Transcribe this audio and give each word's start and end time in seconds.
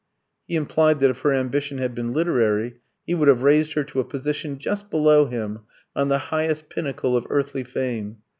He 0.47 0.55
implied 0.55 0.99
that 0.99 1.11
if 1.11 1.19
her 1.21 1.31
ambition 1.31 1.77
had 1.77 1.93
been 1.93 2.11
literary 2.11 2.77
he 3.05 3.13
would 3.13 3.27
have 3.27 3.43
raised 3.43 3.73
her 3.73 3.83
to 3.83 3.99
a 3.99 4.03
position 4.03 4.57
just 4.57 4.89
below 4.89 5.27
him, 5.27 5.59
on 5.95 6.07
the 6.07 6.17
highest 6.33 6.69
pinnacle 6.69 7.15
of 7.15 7.27
earthly 7.29 7.63
fame. 7.63 8.17